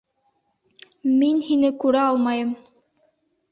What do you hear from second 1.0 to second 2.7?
Мин һине күрә алмайым!